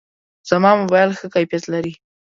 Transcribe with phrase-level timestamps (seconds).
[0.49, 1.93] زما موبایل ښه کیفیت لري.